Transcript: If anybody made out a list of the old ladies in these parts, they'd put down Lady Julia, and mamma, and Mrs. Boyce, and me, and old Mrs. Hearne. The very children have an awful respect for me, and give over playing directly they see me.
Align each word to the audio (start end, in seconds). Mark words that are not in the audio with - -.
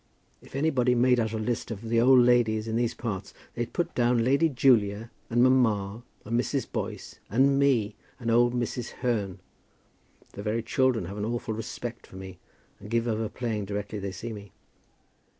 If 0.41 0.55
anybody 0.55 0.95
made 0.95 1.19
out 1.19 1.31
a 1.31 1.37
list 1.37 1.69
of 1.69 1.83
the 1.87 2.01
old 2.01 2.21
ladies 2.21 2.67
in 2.67 2.75
these 2.75 2.95
parts, 2.95 3.35
they'd 3.53 3.71
put 3.71 3.93
down 3.93 4.23
Lady 4.23 4.49
Julia, 4.49 5.11
and 5.29 5.43
mamma, 5.43 6.01
and 6.25 6.39
Mrs. 6.41 6.65
Boyce, 6.71 7.19
and 7.29 7.59
me, 7.59 7.95
and 8.19 8.31
old 8.31 8.55
Mrs. 8.55 8.93
Hearne. 9.03 9.37
The 10.33 10.41
very 10.41 10.63
children 10.63 11.05
have 11.05 11.19
an 11.19 11.25
awful 11.25 11.53
respect 11.53 12.07
for 12.07 12.15
me, 12.15 12.39
and 12.79 12.89
give 12.89 13.07
over 13.07 13.29
playing 13.29 13.65
directly 13.65 13.99
they 13.99 14.11
see 14.11 14.33
me. 14.33 14.51